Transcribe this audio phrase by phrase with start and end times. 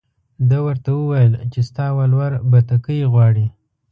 [0.49, 3.47] ده ورته وویل چې ستا ولور بتکۍ غواړي.